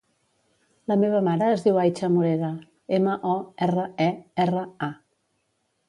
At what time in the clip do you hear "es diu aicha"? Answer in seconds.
1.57-2.09